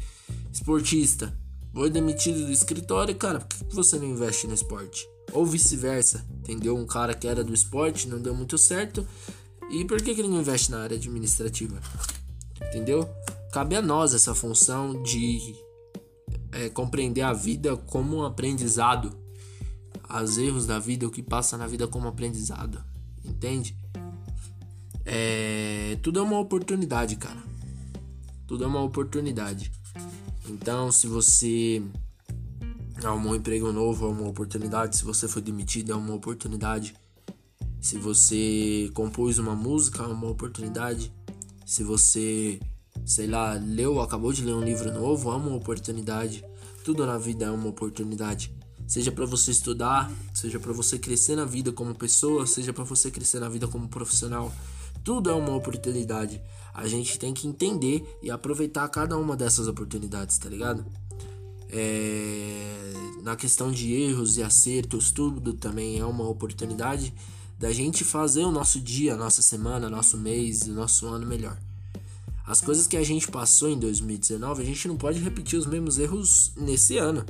esportista. 0.53 1.37
Foi 1.73 1.89
demitido 1.89 2.45
do 2.45 2.53
escritório, 2.53 3.15
cara, 3.17 3.41
por 3.41 3.67
que 3.67 3.75
você 3.75 3.97
não 3.97 4.05
investe 4.05 4.47
no 4.47 4.53
esporte? 4.53 5.09
Ou 5.33 5.47
vice-versa, 5.47 6.25
entendeu? 6.31 6.77
Um 6.77 6.87
cara 6.87 7.15
que 7.15 7.27
era 7.27 7.43
do 7.43 7.55
esporte 7.55 8.07
não 8.07 8.21
deu 8.21 8.35
muito 8.35 8.59
certo. 8.59 9.07
E 9.71 9.85
por 9.87 10.03
que, 10.03 10.15
que 10.15 10.21
ele 10.21 10.29
não 10.29 10.41
investe 10.41 10.71
na 10.71 10.83
área 10.83 10.97
administrativa? 10.97 11.81
Entendeu? 12.69 13.09
Cabe 13.53 13.75
a 13.75 13.81
nós 13.81 14.13
essa 14.13 14.35
função 14.35 15.03
de 15.03 15.55
é, 16.53 16.69
compreender 16.69 17.23
a 17.23 17.33
vida 17.33 17.75
como 17.77 18.19
um 18.19 18.25
aprendizado. 18.25 19.17
Os 20.23 20.37
erros 20.37 20.67
da 20.67 20.79
vida, 20.79 21.07
o 21.07 21.11
que 21.11 21.23
passa 21.23 21.57
na 21.57 21.67
vida 21.67 21.89
como 21.89 22.07
aprendizado. 22.07 22.85
Entende? 23.25 23.75
É, 25.07 25.99
tudo 26.03 26.19
é 26.19 26.23
uma 26.23 26.39
oportunidade, 26.39 27.17
cara. 27.17 27.43
Tudo 28.47 28.65
é 28.65 28.67
uma 28.67 28.83
oportunidade. 28.83 29.73
Então, 30.53 30.93
se 30.93 31.07
você 31.07 31.83
arrumou 33.03 33.33
um 33.33 33.37
emprego 33.37 33.73
novo, 33.73 34.07
é 34.07 34.09
uma 34.11 34.29
oportunidade. 34.29 34.99
Se 34.99 35.05
você 35.05 35.27
foi 35.27 35.41
demitido, 35.41 35.93
é 35.93 35.95
uma 35.95 36.15
oportunidade. 36.15 36.95
Se 37.81 37.97
você 37.97 38.91
compôs 38.93 39.39
uma 39.39 39.57
música, 39.57 40.03
é 40.03 40.07
uma 40.07 40.29
oportunidade. 40.29 41.11
Se 41.65 41.83
você, 41.83 42.61
sei 43.05 43.27
lá, 43.27 43.55
leu, 43.55 43.99
acabou 44.01 44.31
de 44.31 44.45
ler 44.45 44.53
um 44.53 44.63
livro 44.63 44.93
novo, 44.93 45.33
é 45.33 45.37
uma 45.37 45.57
oportunidade. 45.57 46.45
Tudo 46.85 47.07
na 47.07 47.17
vida 47.17 47.47
é 47.47 47.51
uma 47.51 47.69
oportunidade. 47.69 48.55
Seja 48.87 49.11
para 49.11 49.25
você 49.25 49.53
estudar, 49.53 50.13
seja 50.35 50.61
para 50.61 50.73
você 50.73 50.99
crescer 50.99 51.35
na 51.35 51.47
vida 51.47 51.73
como 51.73 51.95
pessoa, 51.95 52.47
seja 52.47 52.75
para 52.75 52.85
você 52.85 53.11
crescer 53.11 53.41
na 53.41 53.49
vida 53.49 53.67
como 53.67 53.89
profissional. 53.89 54.53
Tudo 55.03 55.31
é 55.31 55.35
uma 55.35 55.57
oportunidade. 55.57 56.43
A 56.75 56.87
gente 56.87 57.19
tem 57.19 57.35
que 57.35 57.47
entender 57.47 58.19
e 58.23 58.31
aproveitar 58.31 58.89
cada 58.89 59.17
uma 59.19 59.37
dessas 59.37 59.69
oportunidades, 59.69 60.39
tá 60.39 60.49
ligado? 60.49 60.85
É... 61.69 62.93
Na 63.23 63.37
questão 63.37 63.71
de 63.71 63.93
erros 63.93 64.37
e 64.37 64.43
acertos, 64.43 65.13
tudo 65.13 65.53
também 65.53 65.99
é 65.99 66.05
uma 66.05 66.29
oportunidade 66.29 67.15
da 67.59 67.73
gente 67.73 68.05
fazer 68.05 68.43
o 68.43 68.51
nosso 68.51 68.81
dia, 68.81 69.17
nossa 69.17 69.41
semana, 69.41 69.89
nosso 69.89 70.19
mês, 70.19 70.67
nosso 70.67 71.07
ano 71.07 71.27
melhor. 71.27 71.57
As 72.45 72.61
coisas 72.61 72.89
que 72.89 72.97
a 72.97 73.05
gente 73.05 73.29
passou 73.29 73.71
em 73.71 73.79
2019, 73.79 74.63
a 74.63 74.65
gente 74.65 74.89
não 74.89 74.97
pode 74.97 75.21
repetir 75.21 75.59
os 75.59 75.67
mesmos 75.67 75.99
erros 75.99 76.53
nesse 76.57 76.99
ano. 76.99 77.25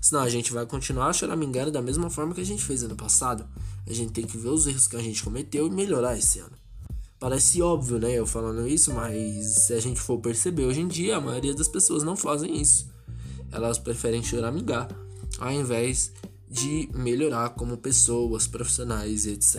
Senão 0.00 0.20
a 0.20 0.28
gente 0.28 0.52
vai 0.52 0.66
continuar 0.66 1.14
choramingando 1.14 1.70
da 1.70 1.80
mesma 1.80 2.10
forma 2.10 2.34
que 2.34 2.40
a 2.42 2.46
gente 2.46 2.62
fez 2.62 2.82
ano 2.82 2.94
passado. 2.94 3.46
A 3.86 3.92
gente 3.92 4.12
tem 4.12 4.26
que 4.26 4.36
ver 4.36 4.50
os 4.50 4.66
erros 4.66 4.86
que 4.86 4.96
a 4.96 5.02
gente 5.02 5.22
cometeu 5.24 5.66
e 5.66 5.70
melhorar 5.70 6.18
esse 6.18 6.40
ano. 6.40 6.63
Parece 7.24 7.62
óbvio, 7.62 7.98
né? 7.98 8.12
Eu 8.12 8.26
falando 8.26 8.68
isso, 8.68 8.92
mas 8.92 9.46
se 9.64 9.72
a 9.72 9.80
gente 9.80 9.98
for 9.98 10.18
perceber 10.18 10.66
hoje 10.66 10.82
em 10.82 10.86
dia, 10.86 11.16
a 11.16 11.20
maioria 11.22 11.54
das 11.54 11.68
pessoas 11.68 12.02
não 12.02 12.14
fazem 12.14 12.60
isso. 12.60 12.86
Elas 13.50 13.78
preferem 13.78 14.22
choramingar 14.22 14.94
ao 15.38 15.50
invés 15.50 16.12
de 16.50 16.90
melhorar 16.92 17.48
como 17.54 17.78
pessoas, 17.78 18.46
profissionais, 18.46 19.24
etc. 19.24 19.56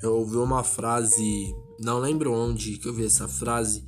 Eu 0.00 0.14
ouvi 0.18 0.36
uma 0.36 0.62
frase, 0.62 1.52
não 1.80 1.98
lembro 1.98 2.32
onde 2.32 2.78
que 2.78 2.86
eu 2.86 2.94
vi 2.94 3.06
essa 3.06 3.26
frase. 3.26 3.82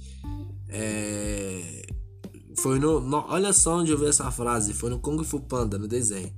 É, 0.68 1.86
foi 2.56 2.80
no, 2.80 2.98
no, 2.98 3.18
Olha 3.28 3.52
só 3.52 3.78
onde 3.78 3.92
eu 3.92 3.98
vi 3.98 4.06
essa 4.06 4.32
frase. 4.32 4.74
Foi 4.74 4.90
no 4.90 4.98
Kung 4.98 5.22
Fu 5.22 5.38
Panda, 5.38 5.78
no 5.78 5.86
desenho. 5.86 6.34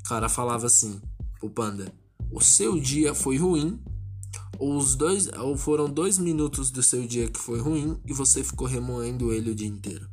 O 0.00 0.08
cara 0.08 0.28
falava 0.28 0.66
assim: 0.66 1.00
O 1.40 1.48
Panda, 1.48 1.94
o 2.28 2.40
seu 2.40 2.76
dia 2.76 3.14
foi 3.14 3.36
ruim. 3.36 3.80
Os 4.58 4.94
dois, 4.94 5.28
ou 5.28 5.56
foram 5.56 5.88
dois 5.88 6.18
minutos 6.18 6.70
do 6.70 6.82
seu 6.82 7.06
dia 7.06 7.28
que 7.28 7.38
foi 7.38 7.60
ruim 7.60 7.98
e 8.06 8.12
você 8.12 8.42
ficou 8.42 8.66
remoendo 8.66 9.32
ele 9.32 9.50
o 9.50 9.54
dia 9.54 9.68
inteiro. 9.68 10.08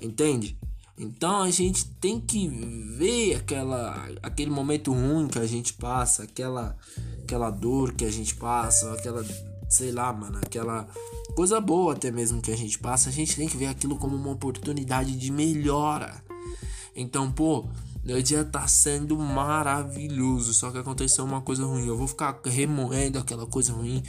Entende? 0.00 0.58
Então 0.98 1.42
a 1.42 1.50
gente 1.50 1.86
tem 2.00 2.20
que 2.20 2.46
ver 2.48 3.36
aquela, 3.36 4.08
aquele 4.22 4.50
momento 4.50 4.92
ruim 4.92 5.28
que 5.28 5.38
a 5.38 5.46
gente 5.46 5.72
passa, 5.72 6.24
aquela, 6.24 6.76
aquela 7.22 7.50
dor 7.50 7.94
que 7.94 8.04
a 8.04 8.10
gente 8.10 8.34
passa, 8.34 8.92
aquela 8.92 9.24
sei 9.70 9.92
lá, 9.92 10.12
mano, 10.12 10.38
aquela 10.38 10.86
coisa 11.36 11.60
boa 11.60 11.92
até 11.92 12.10
mesmo 12.10 12.42
que 12.42 12.50
a 12.50 12.56
gente 12.56 12.78
passa, 12.78 13.08
a 13.08 13.12
gente 13.12 13.36
tem 13.36 13.48
que 13.48 13.56
ver 13.56 13.66
aquilo 13.66 13.96
como 13.96 14.16
uma 14.16 14.32
oportunidade 14.32 15.16
de 15.16 15.30
melhora. 15.30 16.22
Então, 16.94 17.30
pô, 17.30 17.68
meu 18.10 18.20
dia 18.20 18.44
tá 18.44 18.66
sendo 18.66 19.16
maravilhoso, 19.16 20.52
só 20.52 20.72
que 20.72 20.78
aconteceu 20.78 21.24
uma 21.24 21.40
coisa 21.40 21.64
ruim. 21.64 21.86
Eu 21.86 21.96
vou 21.96 22.08
ficar 22.08 22.40
remoendo 22.44 23.20
aquela 23.20 23.46
coisa 23.46 23.72
ruim 23.72 24.02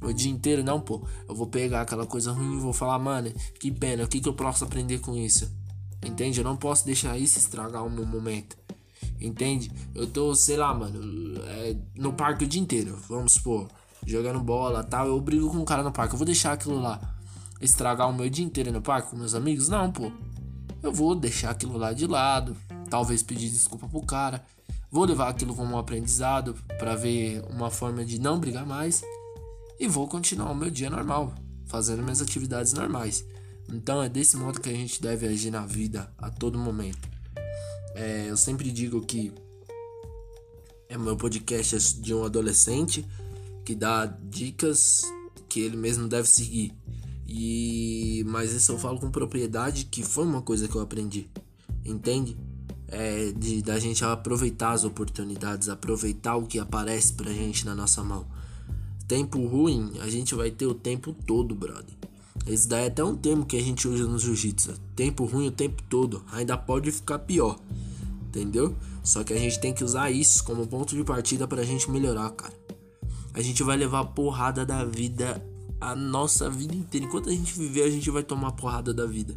o 0.00 0.12
dia 0.12 0.30
inteiro, 0.30 0.62
não, 0.62 0.80
pô. 0.80 1.04
Eu 1.28 1.34
vou 1.34 1.48
pegar 1.48 1.80
aquela 1.80 2.06
coisa 2.06 2.30
ruim 2.30 2.56
e 2.56 2.60
vou 2.60 2.72
falar, 2.72 2.96
mano, 3.00 3.32
que 3.58 3.72
pena, 3.72 4.04
o 4.04 4.08
que, 4.08 4.20
que 4.20 4.28
eu 4.28 4.34
posso 4.34 4.62
aprender 4.62 5.00
com 5.00 5.16
isso? 5.16 5.50
Entende? 6.00 6.38
Eu 6.38 6.44
não 6.44 6.56
posso 6.56 6.86
deixar 6.86 7.18
isso 7.18 7.38
estragar 7.38 7.84
o 7.84 7.90
meu 7.90 8.06
momento. 8.06 8.56
Entende? 9.20 9.72
Eu 9.96 10.06
tô, 10.06 10.32
sei 10.32 10.56
lá, 10.56 10.72
mano, 10.72 11.42
é, 11.44 11.76
no 11.96 12.12
parque 12.12 12.44
o 12.44 12.46
dia 12.46 12.62
inteiro, 12.62 12.96
vamos 13.08 13.32
supor 13.32 13.68
jogando 14.06 14.38
bola 14.38 14.84
tal. 14.84 15.08
Eu 15.08 15.20
brigo 15.20 15.50
com 15.50 15.56
um 15.56 15.64
cara 15.64 15.82
no 15.82 15.90
parque. 15.90 16.14
Eu 16.14 16.18
vou 16.18 16.26
deixar 16.26 16.52
aquilo 16.52 16.80
lá 16.80 17.00
estragar 17.60 18.08
o 18.08 18.14
meu 18.14 18.30
dia 18.30 18.44
inteiro 18.44 18.70
no 18.70 18.80
parque 18.80 19.10
com 19.10 19.16
meus 19.16 19.34
amigos? 19.34 19.68
Não, 19.68 19.90
pô. 19.90 20.12
Eu 20.84 20.92
vou 20.92 21.16
deixar 21.16 21.50
aquilo 21.50 21.76
lá 21.76 21.92
de 21.92 22.06
lado. 22.06 22.56
Talvez 22.90 23.22
pedir 23.22 23.48
desculpa 23.48 23.88
pro 23.88 24.02
cara. 24.02 24.44
Vou 24.90 25.04
levar 25.04 25.28
aquilo 25.28 25.54
como 25.54 25.74
um 25.74 25.78
aprendizado 25.78 26.54
para 26.78 26.96
ver 26.96 27.42
uma 27.48 27.70
forma 27.70 28.04
de 28.04 28.20
não 28.20 28.40
brigar 28.40 28.66
mais. 28.66 29.02
E 29.78 29.86
vou 29.86 30.08
continuar 30.08 30.50
o 30.50 30.54
meu 30.54 30.70
dia 30.70 30.90
normal, 30.90 31.34
fazendo 31.66 32.02
minhas 32.02 32.20
atividades 32.20 32.72
normais. 32.72 33.24
Então 33.72 34.02
é 34.02 34.08
desse 34.08 34.36
modo 34.36 34.60
que 34.60 34.68
a 34.68 34.74
gente 34.74 35.00
deve 35.00 35.26
agir 35.26 35.50
na 35.50 35.64
vida 35.64 36.12
a 36.18 36.28
todo 36.28 36.58
momento. 36.58 37.08
É, 37.94 38.26
eu 38.28 38.36
sempre 38.36 38.70
digo 38.70 39.00
que 39.00 39.32
é 40.88 40.98
meu 40.98 41.16
podcast 41.16 41.76
é 41.76 41.78
de 42.02 42.12
um 42.12 42.24
adolescente 42.24 43.06
que 43.64 43.74
dá 43.76 44.06
dicas 44.06 45.02
que 45.48 45.60
ele 45.60 45.76
mesmo 45.76 46.08
deve 46.08 46.28
seguir. 46.28 46.74
E 47.26 48.24
mas 48.26 48.52
isso 48.52 48.72
eu 48.72 48.78
falo 48.78 48.98
com 48.98 49.08
propriedade 49.08 49.84
que 49.84 50.02
foi 50.02 50.24
uma 50.24 50.42
coisa 50.42 50.66
que 50.66 50.74
eu 50.74 50.80
aprendi. 50.80 51.30
Entende? 51.84 52.36
É 52.90 53.32
de 53.32 53.62
da 53.62 53.78
gente 53.78 54.04
aproveitar 54.04 54.72
as 54.72 54.84
oportunidades, 54.84 55.68
aproveitar 55.68 56.36
o 56.36 56.46
que 56.46 56.58
aparece 56.58 57.12
pra 57.12 57.32
gente 57.32 57.64
na 57.64 57.74
nossa 57.74 58.02
mão. 58.02 58.26
Tempo 59.06 59.44
ruim, 59.46 59.92
a 60.00 60.08
gente 60.08 60.34
vai 60.34 60.50
ter 60.50 60.66
o 60.66 60.74
tempo 60.74 61.12
todo, 61.12 61.54
brother. 61.54 61.94
Esse 62.46 62.68
daí 62.68 62.84
é 62.84 62.86
até 62.88 63.04
um 63.04 63.16
termo 63.16 63.44
que 63.44 63.56
a 63.56 63.62
gente 63.62 63.86
usa 63.86 64.06
no 64.06 64.18
jiu-jitsu. 64.18 64.72
Tempo 64.96 65.24
ruim 65.24 65.48
o 65.48 65.52
tempo 65.52 65.82
todo. 65.88 66.24
Ainda 66.32 66.56
pode 66.56 66.90
ficar 66.90 67.18
pior. 67.20 67.58
Entendeu? 68.28 68.74
Só 69.02 69.22
que 69.24 69.32
a 69.32 69.38
gente 69.38 69.60
tem 69.60 69.72
que 69.72 69.84
usar 69.84 70.10
isso 70.10 70.42
como 70.44 70.66
ponto 70.66 70.94
de 70.94 71.04
partida 71.04 71.46
pra 71.46 71.64
gente 71.64 71.90
melhorar, 71.90 72.30
cara. 72.30 72.54
A 73.34 73.40
gente 73.40 73.62
vai 73.62 73.76
levar 73.76 74.04
porrada 74.06 74.64
da 74.64 74.84
vida 74.84 75.44
a 75.80 75.94
nossa 75.94 76.50
vida 76.50 76.74
inteira. 76.74 77.06
Enquanto 77.06 77.28
a 77.28 77.32
gente 77.32 77.56
viver, 77.58 77.82
a 77.82 77.90
gente 77.90 78.10
vai 78.10 78.22
tomar 78.22 78.52
porrada 78.52 78.92
da 78.92 79.06
vida. 79.06 79.34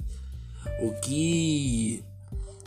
O 0.82 0.94
que 1.02 2.04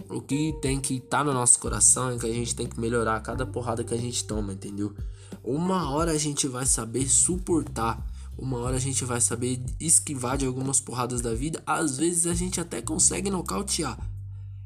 o 0.09 0.21
que 0.21 0.55
tem 0.61 0.81
que 0.81 0.95
estar 0.95 1.19
tá 1.19 1.25
no 1.25 1.33
nosso 1.33 1.59
coração 1.59 2.11
é 2.11 2.19
que 2.19 2.27
a 2.27 2.33
gente 2.33 2.55
tem 2.55 2.67
que 2.67 2.79
melhorar 2.81 3.21
cada 3.21 3.47
porrada 3.47 3.85
que 3.85 3.95
a 3.95 3.99
gente 3.99 4.25
toma, 4.25 4.53
entendeu? 4.53 4.95
Uma 5.43 5.91
hora 5.91 6.13
a 6.13 6.19
gente 6.19 6.47
vai 6.49 6.67
saber 6.67 7.09
suportar 7.09 8.05
uma 8.39 8.59
hora 8.59 8.77
a 8.77 8.81
gente 8.81 9.05
vai 9.05 9.21
saber 9.21 9.63
esquivar 9.81 10.37
de 10.37 10.45
algumas 10.45 10.79
porradas 10.79 11.21
da 11.23 11.35
vida. 11.35 11.63
Às 11.67 11.97
vezes 11.97 12.27
a 12.27 12.35
gente 12.35 12.61
até 12.61 12.83
consegue 12.83 13.31
nocautear, 13.31 13.99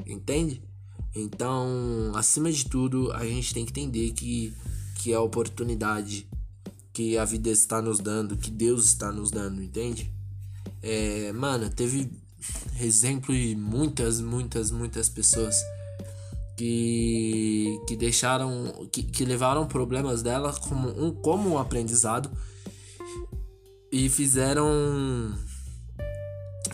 entende? 0.05 0.61
Então, 1.15 2.13
acima 2.15 2.51
de 2.51 2.67
tudo, 2.67 3.13
a 3.13 3.25
gente 3.25 3.55
tem 3.55 3.65
que 3.65 3.71
entender 3.71 4.13
que, 4.13 4.53
que 4.97 5.13
é 5.13 5.17
a 5.17 5.21
oportunidade 5.21 6.29
que 6.93 7.17
a 7.17 7.25
vida 7.25 7.51
está 7.51 7.81
nos 7.81 8.01
dando, 8.01 8.37
que 8.37 8.51
Deus 8.51 8.87
está 8.87 9.13
nos 9.13 9.31
dando, 9.31 9.63
entende? 9.63 10.13
É, 10.83 11.33
mano, 11.33 11.71
teve 11.71 12.11
exemplo 12.81 13.35
de 13.35 13.55
muitas, 13.57 14.21
muitas, 14.21 14.71
muitas 14.71 15.09
pessoas 15.09 15.57
que, 16.57 17.81
que 17.87 17.97
deixaram, 17.97 18.89
que, 18.93 19.03
que 19.03 19.25
levaram 19.25 19.67
problemas 19.67 20.23
dela 20.23 20.53
como 20.53 20.89
um, 20.89 21.11
como 21.11 21.51
um 21.51 21.59
aprendizado 21.59 22.31
e 23.91 24.09
fizeram 24.09 25.35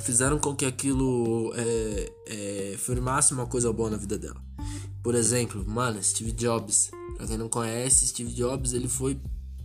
fizeram 0.01 0.39
com 0.39 0.55
que 0.55 0.65
aquilo 0.65 1.53
é, 1.57 2.13
é, 2.27 2.77
firmasse 2.79 3.33
uma 3.33 3.47
coisa 3.47 3.73
boa 3.73 3.91
na 3.91 3.97
vida 3.97 4.17
dela. 4.19 4.41
Por 5.03 5.15
exemplo, 5.15 5.65
mano, 5.67 6.03
Steve 6.03 6.33
Jobs. 6.33 6.91
Pra 7.17 7.27
quem 7.27 7.39
não 7.39 7.49
conhece, 7.49 8.09
Steve 8.09 8.33
Jobs 8.33 8.73
ele 8.73 8.89
foi 8.89 9.19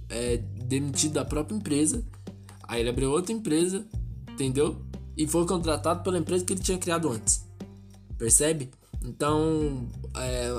é, 0.09 0.37
demitido 0.37 1.13
da 1.13 1.25
própria 1.25 1.55
empresa. 1.55 2.03
Aí 2.63 2.81
ele 2.81 2.89
abriu 2.89 3.11
outra 3.11 3.33
empresa, 3.33 3.85
entendeu? 4.31 4.81
E 5.21 5.27
foi 5.27 5.45
contratado 5.45 6.01
pela 6.01 6.17
empresa 6.17 6.43
que 6.43 6.53
ele 6.53 6.63
tinha 6.63 6.79
criado 6.79 7.07
antes. 7.07 7.45
Percebe? 8.17 8.71
Então, 9.03 9.87
é, 10.15 10.49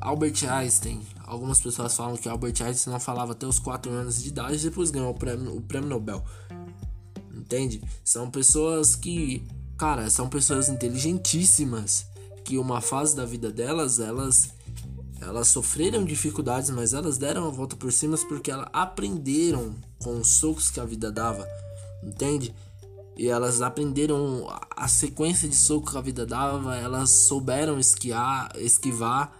Albert 0.00 0.44
Einstein. 0.50 1.00
Algumas 1.24 1.60
pessoas 1.60 1.96
falam 1.96 2.16
que 2.16 2.28
Albert 2.28 2.60
Einstein 2.60 2.92
não 2.92 2.98
falava 2.98 3.30
até 3.30 3.46
os 3.46 3.60
4 3.60 3.88
anos 3.92 4.20
de 4.20 4.30
idade 4.30 4.56
e 4.56 4.68
depois 4.68 4.90
ganhou 4.90 5.12
o 5.12 5.14
prêmio, 5.14 5.56
o 5.56 5.60
prêmio 5.60 5.88
Nobel. 5.88 6.24
Entende? 7.32 7.80
São 8.02 8.28
pessoas 8.28 8.96
que, 8.96 9.46
cara, 9.78 10.10
são 10.10 10.28
pessoas 10.28 10.68
inteligentíssimas 10.68 12.04
que 12.44 12.58
uma 12.58 12.80
fase 12.80 13.14
da 13.14 13.24
vida 13.24 13.52
delas, 13.52 14.00
elas 14.00 14.50
elas 15.20 15.46
sofreram 15.48 16.04
dificuldades, 16.04 16.70
mas 16.70 16.94
elas 16.94 17.16
deram 17.16 17.46
a 17.46 17.50
volta 17.50 17.76
por 17.76 17.92
cima 17.92 18.18
porque 18.26 18.50
elas 18.50 18.66
aprenderam 18.72 19.72
com 20.02 20.18
os 20.18 20.26
socos 20.30 20.68
que 20.68 20.80
a 20.80 20.84
vida 20.84 21.12
dava, 21.12 21.46
entende? 22.02 22.52
E 23.16 23.28
elas 23.28 23.60
aprenderam 23.60 24.46
a 24.76 24.88
sequência 24.88 25.48
de 25.48 25.54
soco 25.56 25.90
que 25.90 25.98
a 25.98 26.00
vida 26.00 26.24
dava, 26.24 26.76
elas 26.76 27.10
souberam 27.10 27.78
esquiar, 27.78 28.50
esquivar 28.56 29.32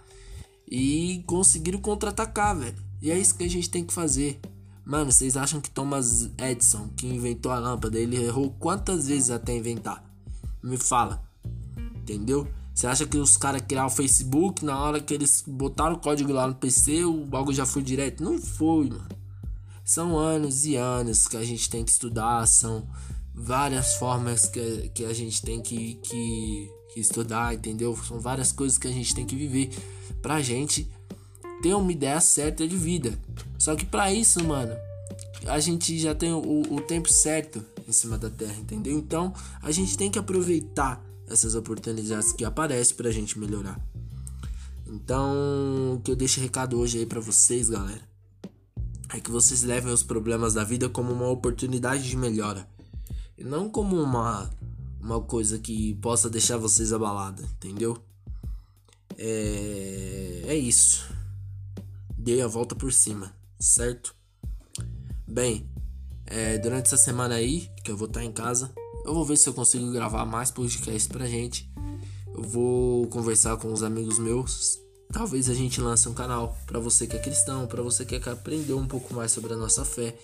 e 0.69 1.23
conseguiram 1.25 1.79
contra-atacar, 1.79 2.55
velho. 2.55 2.75
E 3.01 3.09
é 3.09 3.17
isso 3.17 3.35
que 3.35 3.43
a 3.43 3.49
gente 3.49 3.69
tem 3.69 3.83
que 3.83 3.93
fazer. 3.93 4.39
Mano, 4.85 5.11
vocês 5.11 5.35
acham 5.35 5.59
que 5.59 5.69
Thomas 5.69 6.29
Edison, 6.37 6.89
que 6.95 7.07
inventou 7.07 7.51
a 7.51 7.59
lâmpada, 7.59 7.99
ele 7.99 8.23
errou 8.23 8.51
quantas 8.59 9.07
vezes 9.07 9.29
até 9.29 9.55
inventar? 9.55 10.03
Me 10.61 10.77
fala. 10.77 11.23
Entendeu? 11.95 12.47
Você 12.73 12.87
acha 12.87 13.05
que 13.05 13.17
os 13.17 13.37
caras 13.37 13.61
criaram 13.61 13.87
o 13.87 13.91
Facebook, 13.91 14.63
na 14.63 14.79
hora 14.79 14.99
que 14.99 15.13
eles 15.13 15.43
botaram 15.45 15.95
o 15.95 15.99
código 15.99 16.31
lá 16.31 16.47
no 16.47 16.55
PC, 16.55 17.03
o 17.03 17.25
bagulho 17.25 17.55
já 17.55 17.65
foi 17.65 17.81
direto? 17.81 18.23
Não 18.23 18.39
foi, 18.39 18.89
mano. 18.89 19.07
São 19.83 20.17
anos 20.17 20.65
e 20.65 20.75
anos 20.75 21.27
que 21.27 21.37
a 21.37 21.43
gente 21.43 21.69
tem 21.69 21.83
que 21.83 21.91
estudar, 21.91 22.47
são 22.47 22.87
várias 23.33 23.95
formas 23.95 24.45
que, 24.45 24.89
que 24.93 25.05
a 25.05 25.13
gente 25.13 25.41
tem 25.41 25.61
que, 25.61 25.95
que, 25.95 26.69
que 26.93 26.99
estudar, 26.99 27.53
entendeu? 27.53 27.97
São 27.97 28.19
várias 28.19 28.51
coisas 28.51 28.77
que 28.77 28.87
a 28.87 28.91
gente 28.91 29.15
tem 29.15 29.25
que 29.25 29.35
viver 29.35 29.69
pra 30.21 30.41
gente 30.41 30.89
ter 31.61 31.73
uma 31.73 31.91
ideia 31.91 32.19
certa 32.19 32.67
de 32.67 32.75
vida. 32.75 33.17
Só 33.57 33.75
que 33.75 33.85
para 33.85 34.11
isso, 34.13 34.43
mano, 34.43 34.75
a 35.45 35.59
gente 35.59 35.97
já 35.97 36.13
tem 36.13 36.33
o, 36.33 36.61
o 36.73 36.81
tempo 36.81 37.11
certo 37.11 37.63
em 37.87 37.91
cima 37.91 38.17
da 38.17 38.29
Terra, 38.29 38.55
entendeu? 38.59 38.97
Então 38.97 39.33
a 39.61 39.71
gente 39.71 39.97
tem 39.97 40.09
que 40.09 40.19
aproveitar 40.19 41.03
essas 41.27 41.55
oportunidades 41.55 42.33
que 42.33 42.43
aparecem 42.43 42.95
pra 42.95 43.11
gente 43.11 43.39
melhorar. 43.39 43.79
Então, 44.85 45.95
o 45.95 46.01
que 46.03 46.11
eu 46.11 46.15
deixo 46.15 46.41
recado 46.41 46.77
hoje 46.77 46.97
aí 46.97 47.05
para 47.05 47.21
vocês, 47.21 47.69
galera, 47.69 48.01
é 49.13 49.19
que 49.21 49.31
vocês 49.31 49.63
levem 49.63 49.93
os 49.93 50.03
problemas 50.03 50.53
da 50.53 50.65
vida 50.65 50.89
como 50.89 51.13
uma 51.13 51.29
oportunidade 51.29 52.09
de 52.09 52.17
melhora 52.17 52.67
e 53.41 53.43
não 53.43 53.69
como 53.69 53.99
uma 53.99 54.49
uma 55.01 55.19
coisa 55.19 55.57
que 55.57 55.95
possa 55.95 56.29
deixar 56.29 56.57
vocês 56.57 56.93
abalada, 56.93 57.41
entendeu? 57.41 57.97
É, 59.17 60.43
é 60.45 60.55
isso. 60.55 61.11
Dei 62.15 62.39
a 62.39 62.47
volta 62.47 62.75
por 62.75 62.93
cima, 62.93 63.33
certo? 63.59 64.15
Bem, 65.27 65.67
é, 66.27 66.59
durante 66.59 66.85
essa 66.85 66.97
semana 66.97 67.33
aí, 67.33 67.67
que 67.83 67.89
eu 67.89 67.97
vou 67.97 68.07
estar 68.07 68.23
em 68.23 68.31
casa, 68.31 68.71
eu 69.03 69.13
vou 69.13 69.25
ver 69.25 69.37
se 69.37 69.49
eu 69.49 69.55
consigo 69.55 69.91
gravar 69.91 70.23
mais 70.23 70.51
podcasts 70.51 71.07
pra 71.07 71.25
gente. 71.25 71.67
Eu 72.35 72.43
vou 72.43 73.07
conversar 73.07 73.57
com 73.57 73.73
os 73.73 73.81
amigos 73.81 74.19
meus. 74.19 74.79
Talvez 75.11 75.49
a 75.49 75.53
gente 75.55 75.81
lance 75.81 76.07
um 76.07 76.13
canal 76.13 76.55
para 76.67 76.79
você 76.79 77.07
que 77.07 77.17
é 77.17 77.19
cristão, 77.19 77.65
para 77.65 77.81
você 77.81 78.05
que 78.05 78.19
quer 78.19 78.29
aprender 78.29 78.73
um 78.73 78.87
pouco 78.87 79.15
mais 79.15 79.31
sobre 79.31 79.53
a 79.53 79.57
nossa 79.57 79.83
fé. 79.83 80.15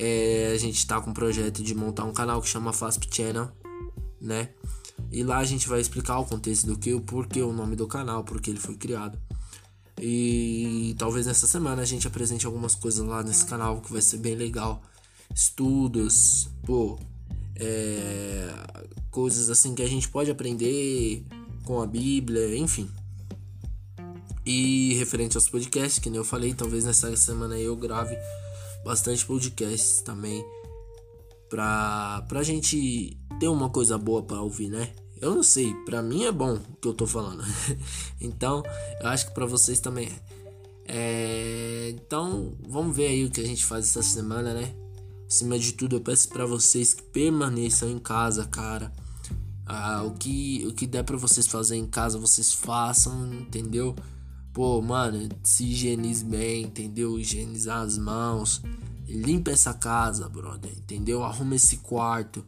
É, 0.00 0.52
a 0.54 0.56
gente 0.56 0.86
tá 0.86 1.00
com 1.00 1.10
um 1.10 1.12
projeto 1.12 1.60
de 1.60 1.74
montar 1.74 2.04
um 2.04 2.12
canal 2.12 2.40
que 2.40 2.48
chama 2.48 2.72
FASP 2.72 3.08
Channel, 3.10 3.50
né? 4.20 4.50
E 5.10 5.24
lá 5.24 5.38
a 5.38 5.44
gente 5.44 5.68
vai 5.68 5.80
explicar 5.80 6.20
o 6.20 6.24
contexto 6.24 6.66
do 6.66 6.78
que, 6.78 6.94
o 6.94 7.00
porquê 7.00 7.42
o 7.42 7.52
nome 7.52 7.74
do 7.74 7.88
canal, 7.88 8.22
porque 8.22 8.48
ele 8.48 8.60
foi 8.60 8.76
criado. 8.76 9.18
E 10.00 10.94
talvez 10.96 11.26
nessa 11.26 11.48
semana 11.48 11.82
a 11.82 11.84
gente 11.84 12.06
apresente 12.06 12.46
algumas 12.46 12.76
coisas 12.76 13.04
lá 13.04 13.24
nesse 13.24 13.44
canal 13.44 13.80
que 13.80 13.92
vai 13.92 14.00
ser 14.00 14.18
bem 14.18 14.36
legal. 14.36 14.80
Estudos, 15.34 16.48
pô, 16.64 16.96
é, 17.56 18.54
coisas 19.10 19.50
assim 19.50 19.74
que 19.74 19.82
a 19.82 19.88
gente 19.88 20.08
pode 20.08 20.30
aprender 20.30 21.24
com 21.64 21.82
a 21.82 21.86
Bíblia, 21.88 22.56
enfim. 22.56 22.88
E 24.46 24.94
referente 24.94 25.36
aos 25.36 25.48
podcasts, 25.48 25.98
que 25.98 26.08
nem 26.08 26.18
eu 26.18 26.24
falei, 26.24 26.54
talvez 26.54 26.84
nessa 26.84 27.14
semana 27.16 27.58
eu 27.58 27.74
grave 27.74 28.16
bastante 28.84 29.24
podcasts 29.24 30.00
também 30.02 30.44
pra, 31.48 32.24
pra 32.28 32.42
gente 32.42 33.16
ter 33.40 33.48
uma 33.48 33.70
coisa 33.70 33.96
boa 33.98 34.22
para 34.22 34.40
ouvir, 34.40 34.68
né? 34.68 34.92
Eu 35.20 35.34
não 35.34 35.42
sei, 35.42 35.74
pra 35.84 36.00
mim 36.00 36.24
é 36.24 36.32
bom 36.32 36.54
o 36.54 36.76
que 36.80 36.86
eu 36.86 36.94
tô 36.94 37.06
falando. 37.06 37.42
então, 38.20 38.62
eu 39.00 39.08
acho 39.08 39.26
que 39.26 39.34
pra 39.34 39.46
vocês 39.46 39.80
também 39.80 40.08
é. 40.86 41.88
é. 41.88 41.90
Então, 41.90 42.56
vamos 42.68 42.96
ver 42.96 43.08
aí 43.08 43.24
o 43.24 43.30
que 43.30 43.40
a 43.40 43.46
gente 43.46 43.64
faz 43.64 43.86
essa 43.86 44.02
semana, 44.02 44.54
né? 44.54 44.74
Acima 45.26 45.58
de 45.58 45.72
tudo, 45.72 45.96
eu 45.96 46.00
peço 46.00 46.28
para 46.28 46.46
vocês 46.46 46.94
que 46.94 47.02
permaneçam 47.02 47.90
em 47.90 47.98
casa, 47.98 48.46
cara. 48.46 48.92
Ah, 49.66 50.02
o 50.02 50.12
que 50.12 50.64
o 50.66 50.72
que 50.72 50.86
der 50.86 51.02
para 51.02 51.16
vocês 51.16 51.46
fazer 51.46 51.76
em 51.76 51.86
casa, 51.86 52.18
vocês 52.18 52.54
façam, 52.54 53.26
entendeu? 53.34 53.94
Pô, 54.58 54.82
mano, 54.82 55.28
se 55.44 55.62
higienize 55.66 56.24
bem, 56.24 56.64
entendeu? 56.64 57.16
Higienizar 57.16 57.80
as 57.80 57.96
mãos. 57.96 58.60
Limpa 59.06 59.52
essa 59.52 59.72
casa, 59.72 60.28
brother, 60.28 60.72
entendeu? 60.76 61.22
Arruma 61.22 61.54
esse 61.54 61.76
quarto. 61.76 62.44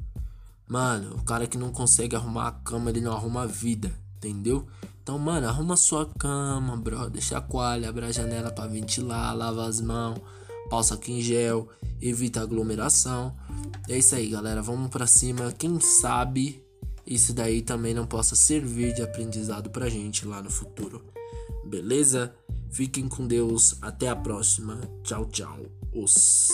Mano, 0.67 1.15
o 1.15 1.23
cara 1.23 1.47
que 1.47 1.57
não 1.57 1.71
consegue 1.71 2.17
arrumar 2.17 2.49
a 2.49 2.51
cama, 2.51 2.91
ele 2.91 3.01
não 3.01 3.13
arruma 3.13 3.43
a 3.43 3.47
vida, 3.47 3.93
entendeu? 4.17 4.67
Então, 5.01 5.21
mano, 5.21 5.47
arruma 5.47 5.77
sua 5.77 6.05
cama, 6.19 6.77
brother. 6.77 7.23
Chacoalha, 7.23 7.89
abre 7.89 8.07
a 8.07 8.11
janela 8.11 8.51
para 8.51 8.67
ventilar, 8.67 9.33
lava 9.33 9.65
as 9.65 9.81
mãos 9.81 10.21
passa 10.69 10.95
aqui 10.95 11.13
em 11.13 11.21
gel, 11.21 11.69
evita 12.03 12.41
aglomeração. 12.41 13.33
É 13.89 13.97
isso 13.97 14.17
aí, 14.17 14.29
galera. 14.29 14.61
Vamos 14.61 14.91
para 14.91 15.07
cima. 15.07 15.53
Quem 15.53 15.79
sabe 15.79 16.61
isso 17.07 17.33
daí 17.33 17.63
também 17.63 17.95
não 17.95 18.05
possa 18.05 18.35
servir 18.35 18.95
de 18.95 19.01
aprendizado 19.01 19.71
pra 19.71 19.89
gente 19.89 20.27
lá 20.27 20.43
no 20.43 20.51
futuro. 20.51 21.05
Beleza? 21.71 22.35
Fiquem 22.69 23.09
com 23.09 23.29
Deus. 23.29 23.79
Até 23.81 24.09
a 24.09 24.17
próxima. 24.17 24.81
Tchau, 25.05 25.27
tchau. 25.27 25.57
Os 25.95 26.51